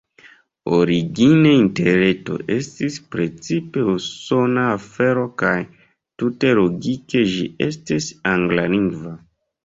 Origine 0.75 1.49
Interreto 1.55 2.37
estis 2.55 2.95
precipe 3.15 3.83
usona 3.95 4.63
afero 4.69 5.25
kaj, 5.41 5.51
tute 6.23 6.55
logike, 6.61 7.21
ĝi 7.35 7.45
estis 7.67 8.09
anglalingva. 8.33 9.13